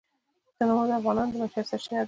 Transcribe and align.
تنوع 0.59 0.83
د 0.89 0.91
افغانانو 0.99 1.31
د 1.33 1.35
معیشت 1.41 1.65
سرچینه 1.71 1.97
ده. 1.99 1.99